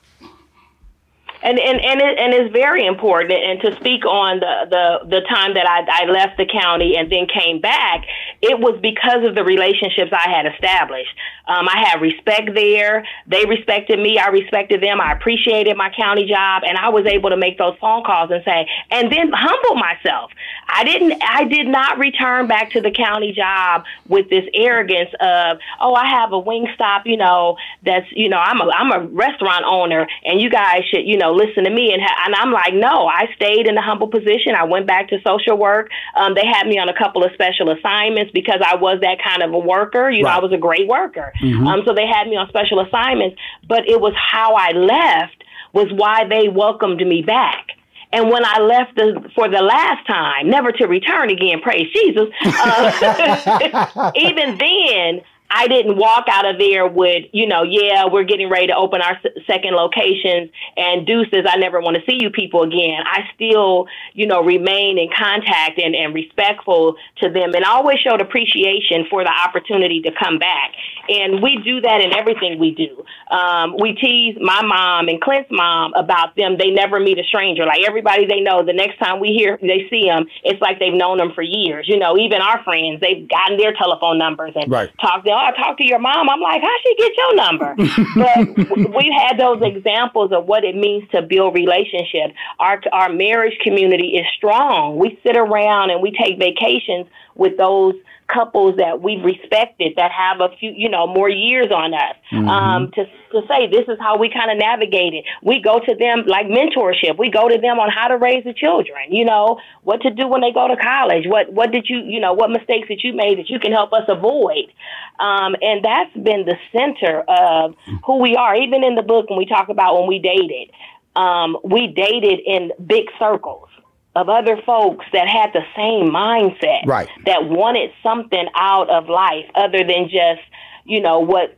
[1.41, 3.31] and and and, it, and it's very important.
[3.31, 7.09] And to speak on the the the time that I, I left the county and
[7.09, 8.05] then came back,
[8.41, 11.15] it was because of the relationships I had established.
[11.47, 13.05] Um, I had respect there.
[13.25, 14.19] They respected me.
[14.19, 15.01] I respected them.
[15.01, 18.43] I appreciated my county job, and I was able to make those phone calls and
[18.43, 20.31] say, and then humble myself.
[20.67, 21.21] I didn't.
[21.25, 26.05] I did not return back to the county job with this arrogance of, oh, I
[26.07, 27.05] have a Wingstop.
[27.05, 31.07] You know, that's you know, I'm a I'm a restaurant owner, and you guys should
[31.07, 31.93] you know listen to me.
[31.93, 34.55] And ha- and I'm like, no, I stayed in a humble position.
[34.55, 35.89] I went back to social work.
[36.15, 39.43] Um, they had me on a couple of special assignments because I was that kind
[39.43, 40.09] of a worker.
[40.09, 40.31] You right.
[40.31, 41.31] know, I was a great worker.
[41.41, 41.67] Mm-hmm.
[41.67, 43.37] Um, so they had me on special assignments.
[43.67, 47.67] But it was how I left was why they welcomed me back.
[48.11, 52.29] And when I left the, for the last time, never to return again, praise Jesus,
[52.43, 58.49] uh, even then, I didn't walk out of there with, you know, yeah, we're getting
[58.49, 62.63] ready to open our second locations and deuces, I never want to see you people
[62.63, 63.03] again.
[63.05, 68.21] I still, you know, remain in contact and, and respectful to them and always showed
[68.21, 70.71] appreciation for the opportunity to come back.
[71.09, 73.03] And we do that in everything we do.
[73.35, 76.57] Um, we tease my mom and Clint's mom about them.
[76.57, 77.65] They never meet a stranger.
[77.65, 80.93] Like everybody they know, the next time we hear, they see them, it's like they've
[80.93, 81.87] known them for years.
[81.89, 84.91] You know, even our friends, they've gotten their telephone numbers and right.
[85.01, 86.29] talked to I talk to your mom.
[86.29, 87.75] I'm like, how she get your number?
[88.15, 92.35] but we've had those examples of what it means to build relationships.
[92.59, 94.97] Our our marriage community is strong.
[94.97, 97.95] We sit around and we take vacations with those
[98.31, 102.15] couples that we've respected that have a few, you know, more years on us.
[102.31, 102.47] Mm-hmm.
[102.47, 105.25] Um, to to say this is how we kind of navigate it.
[105.43, 107.17] We go to them like mentorship.
[107.17, 109.11] We go to them on how to raise the children.
[109.11, 111.25] You know what to do when they go to college.
[111.25, 113.93] What what did you you know what mistakes that you made that you can help
[113.93, 114.71] us avoid.
[115.19, 118.55] Um, and that's been the center of who we are.
[118.55, 120.71] Even in the book when we talk about when we dated,
[121.15, 123.69] um, we dated in big circles
[124.19, 127.07] of other folks that had the same mindset, right.
[127.25, 130.41] that wanted something out of life other than just,
[130.83, 131.55] you know, what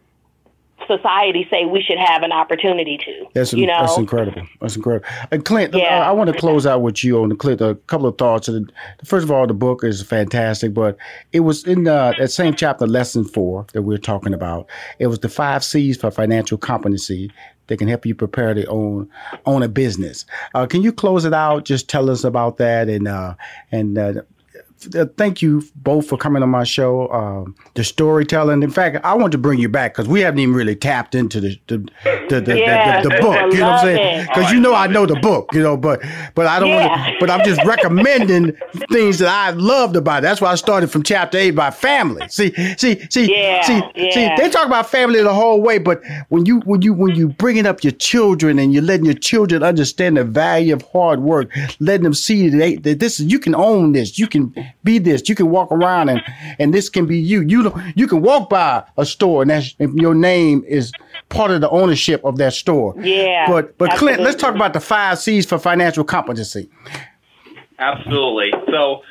[0.88, 3.26] society say we should have an opportunity to.
[3.34, 3.80] That's, you know?
[3.82, 4.48] that's incredible.
[4.60, 5.08] That's incredible.
[5.32, 6.06] And Clint, yeah.
[6.06, 7.62] I, I want to close out with you on the Clint.
[7.62, 8.50] A couple of thoughts.
[9.04, 10.98] First of all, the book is fantastic, but
[11.32, 14.68] it was in uh, that same chapter, lesson four that we're talking about.
[15.00, 17.32] It was the five C's for financial competency
[17.68, 19.10] that can help you prepare to own
[19.46, 20.26] own a business.
[20.54, 21.66] Uh, can you close it out?
[21.66, 23.36] Just tell us about that and uh,
[23.72, 24.14] and uh,
[25.18, 27.12] thank you both for coming on my show.
[27.12, 28.64] Um, the storytelling.
[28.64, 31.40] In fact, I want to bring you back because we haven't even really tapped into
[31.40, 31.78] the the
[32.30, 33.54] the, the, yes, the, the book.
[33.54, 34.28] You know what I'm saying?
[34.28, 35.50] Because you know I know the book.
[35.54, 36.02] You know, but
[36.36, 36.70] but I don't.
[36.70, 36.88] Yeah.
[36.88, 38.54] Want to, but I'm just recommending
[38.92, 40.22] things that I loved about it.
[40.24, 42.28] That's why I started from chapter eight by family.
[42.30, 44.12] See, see, see, yeah, see, yeah.
[44.12, 44.42] see.
[44.42, 47.66] They talk about family the whole way, but when you when you when you bringing
[47.66, 52.04] up your children and you're letting your children understand the value of hard work, letting
[52.04, 54.18] them see that, they, that this is you can own this.
[54.18, 55.28] You can be this.
[55.30, 56.22] You can walk around and
[56.60, 57.42] and this can be you.
[57.42, 60.92] You you can walk by a store and that's your name is
[61.30, 62.96] part of the ownership of that store.
[63.00, 63.48] Yeah.
[63.48, 64.16] But but absolutely.
[64.16, 66.70] Clint, let's talk about the five C's for financial competency.
[67.80, 68.52] Absolutely.
[68.70, 69.02] So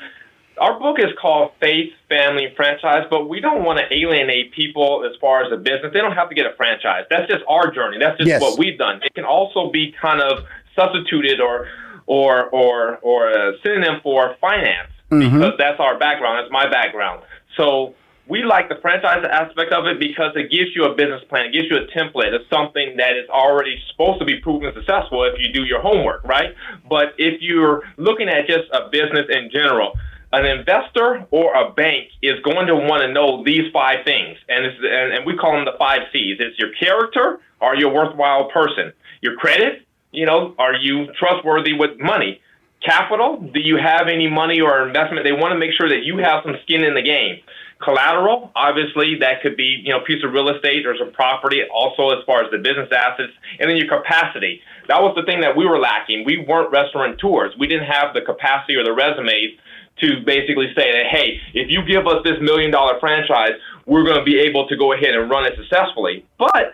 [0.61, 5.09] our book is called Faith, Family, and Franchise, but we don't want to alienate people
[5.11, 5.91] as far as a business.
[5.93, 7.05] They don't have to get a franchise.
[7.11, 7.97] That's just our journey.
[7.99, 8.43] That's just yes.
[8.43, 9.01] what we've done.
[9.03, 10.45] It can also be kind of
[10.77, 11.67] substituted or
[12.07, 15.39] or or or a synonym for finance mm-hmm.
[15.39, 16.43] because that's our background.
[16.43, 17.23] That's my background.
[17.57, 17.95] So
[18.31, 21.47] we like the franchise aspect of it because it gives you a business plan.
[21.47, 25.25] It gives you a template of something that is already supposed to be proven successful
[25.25, 26.55] if you do your homework, right?
[26.89, 29.99] But if you're looking at just a business in general,
[30.33, 34.65] an investor or a bank is going to want to know these five things, and,
[34.65, 36.37] and, and we call them the five C's.
[36.39, 38.93] It's your character, are you a worthwhile person?
[39.23, 39.83] Your credit,
[40.13, 42.41] you know, are you trustworthy with money?
[42.85, 45.25] Capital, do you have any money or investment?
[45.25, 47.41] They want to make sure that you have some skin in the game.
[47.83, 51.61] Collateral, obviously, that could be, you know, a piece of real estate or some property,
[51.73, 54.61] also as far as the business assets, and then your capacity.
[54.89, 56.25] That was the thing that we were lacking.
[56.25, 57.55] We weren't restaurateurs.
[57.59, 59.57] We didn't have the capacity or the resumes
[60.01, 63.53] to basically say that, hey, if you give us this million dollar franchise,
[63.85, 66.25] we're going to be able to go ahead and run it successfully.
[66.39, 66.73] But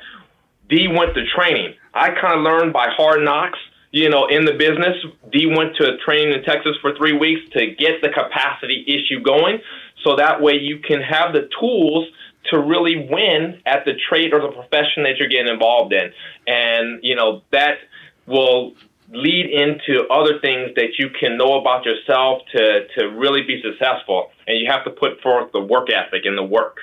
[0.68, 1.74] D went to training.
[1.94, 3.58] I kind of learned by hard knocks
[3.96, 4.94] you know, in the business.
[5.32, 9.60] D went to training in Texas for three weeks to get the capacity issue going.
[10.04, 12.06] So that way you can have the tools
[12.50, 16.12] to really win at the trade or the profession that you're getting involved in.
[16.46, 17.78] And, you know, that
[18.26, 18.74] will
[19.08, 24.30] lead into other things that you can know about yourself to, to really be successful.
[24.46, 26.80] And you have to put forth the work ethic and the work.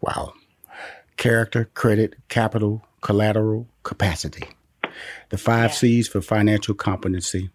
[0.00, 0.32] Wow.
[1.18, 4.48] Character, credit, capital, collateral, capacity
[5.30, 5.76] the five yeah.
[5.76, 7.50] C's for financial competency.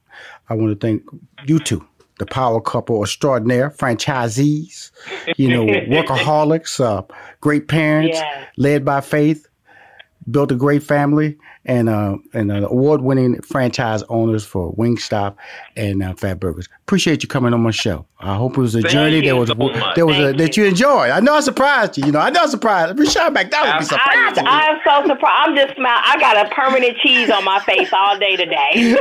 [0.49, 1.03] I want to thank
[1.45, 1.85] you two,
[2.19, 4.91] the power couple extraordinaire, franchisees,
[5.37, 7.03] you know, workaholics, uh,
[7.41, 8.45] great parents, yeah.
[8.57, 9.47] led by faith,
[10.29, 15.35] built a great family, and uh, and uh, award-winning franchise owners for Wingstop
[15.75, 16.67] and uh, Fatburgers.
[16.83, 18.05] Appreciate you coming on my show.
[18.19, 20.65] I hope it was a Thank journey that was so that was a, that you
[20.65, 21.11] enjoyed.
[21.11, 22.05] I know I surprised you.
[22.05, 22.99] You know, I know I surprised.
[22.99, 24.37] Rushion McDonald would be surprised.
[24.39, 25.49] I, am so surprised.
[25.49, 26.03] I'm just smiling.
[26.05, 28.97] I got a permanent cheese on my face all day today.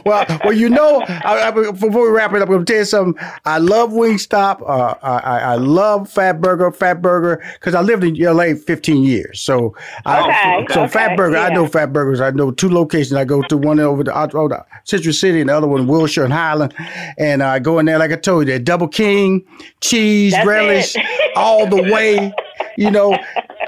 [0.06, 2.84] well, well, you know, I, I, before we wrap it up, I'm gonna tell you
[2.84, 3.24] something.
[3.44, 4.62] I love Wingstop.
[4.62, 9.40] Uh, I, I love Fatburger, Fat Burger, because I lived in LA 15 years.
[9.40, 10.98] So, okay, I, so okay.
[10.98, 11.34] Fatburger.
[11.34, 11.46] Yeah.
[11.46, 12.20] I know Fatburgers.
[12.20, 13.14] I know two locations.
[13.14, 16.32] I go to one over the, the Citrus City and the other one Wilshire and
[16.52, 16.74] Highland.
[17.18, 19.44] And I go in there, like I told you, double king,
[19.80, 20.96] cheese, That's relish,
[21.36, 22.32] all the way.
[22.76, 23.18] You know,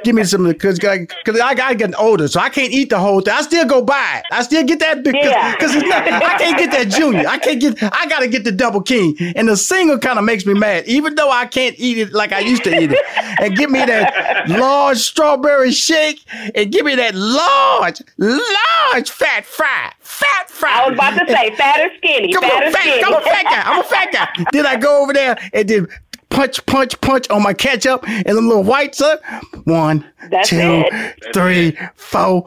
[0.04, 3.20] give me some because because I got getting older, so I can't eat the whole
[3.20, 3.34] thing.
[3.34, 4.24] I still go buy it.
[4.30, 5.54] I still get that because yeah.
[5.58, 6.06] it's not.
[6.06, 7.26] I can't get that junior.
[7.26, 7.82] I can't get.
[7.82, 11.14] I gotta get the double king, and the single kind of makes me mad, even
[11.14, 12.98] though I can't eat it like I used to eat it.
[13.40, 16.20] And give me that large strawberry shake,
[16.54, 19.92] and give me that large, large fat fry.
[20.00, 20.82] Fat fry.
[20.82, 22.32] I was about to say fat or skinny.
[22.32, 23.04] Come fat on, or fat, skinny.
[23.04, 23.62] I'm a fat guy.
[23.64, 24.44] I'm a fat guy.
[24.52, 25.88] then I go over there and then
[26.34, 29.22] punch, punch, punch on my ketchup and the little whites up.
[29.64, 31.32] One, That's two, it.
[31.32, 32.44] three, four.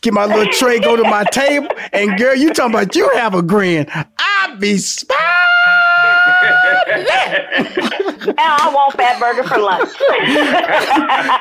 [0.00, 3.34] Get my little tray, go to my table, and girl, you talking about you have
[3.34, 3.86] a grin.
[3.90, 5.77] I be smiling.
[8.36, 9.90] Now I want Fatburger for lunch.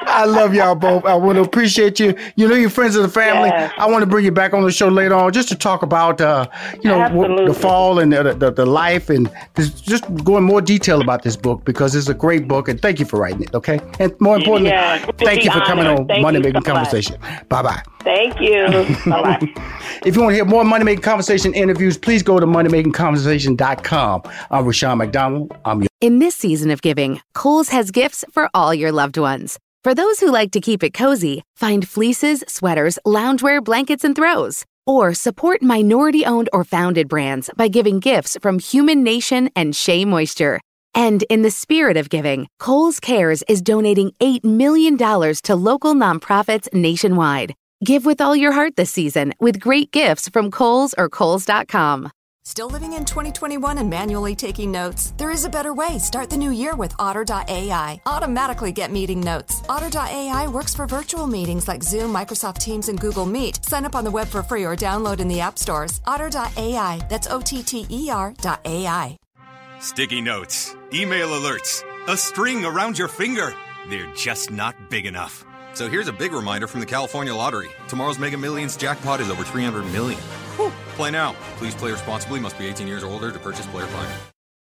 [0.08, 1.06] I love y'all both.
[1.06, 2.16] I want to appreciate you.
[2.36, 3.50] You know, you're friends of the family.
[3.50, 6.22] I want to bring you back on the show later on just to talk about,
[6.22, 6.48] uh,
[6.82, 10.62] you know, w- the fall and the, the, the life and just go in more
[10.62, 12.68] detail about this book because it's a great book.
[12.68, 13.54] And thank you for writing it.
[13.54, 13.80] Okay.
[14.00, 17.18] And more importantly, yeah, thank you for coming on thank Money Making so Conversation.
[17.50, 17.84] Bye bye.
[18.08, 18.66] Thank you.
[19.12, 19.54] bye bye.
[20.06, 24.22] if you want to hear more Money Making Conversation interviews, please go to moneymakingconversation.com.
[24.50, 25.54] I'm Rushion McDonald.
[25.66, 29.58] I'm your in this season of giving, Kohl's has gifts for all your loved ones.
[29.84, 34.64] For those who like to keep it cozy, find fleeces, sweaters, loungewear, blankets, and throws.
[34.86, 40.62] Or support minority owned or founded brands by giving gifts from Humanation and Shea Moisture.
[40.94, 46.72] And in the spirit of giving, Kohl's Cares is donating $8 million to local nonprofits
[46.74, 47.54] nationwide.
[47.84, 52.12] Give with all your heart this season with great gifts from Kohl's or Kohl's.com.
[52.44, 55.14] Still living in 2021 and manually taking notes?
[55.18, 56.00] There is a better way.
[56.00, 58.02] Start the new year with Otter.ai.
[58.06, 59.62] Automatically get meeting notes.
[59.68, 63.66] Otter.ai works for virtual meetings like Zoom, Microsoft Teams, and Google Meet.
[63.66, 66.00] Sign up on the web for free or download in the app stores.
[66.08, 67.02] Otter.ai.
[67.10, 69.18] That's O T T E R.ai.
[69.82, 73.54] Sticky notes, email alerts, a string around your finger.
[73.90, 75.44] They're just not big enough.
[75.78, 77.70] So here's a big reminder from the California Lottery.
[77.88, 80.20] Tomorrow's Mega Millions jackpot is over 300 million.
[80.56, 80.72] Whew.
[80.96, 81.36] Play now.
[81.58, 82.40] Please play responsibly.
[82.40, 84.37] Must be 18 years or older to purchase player client.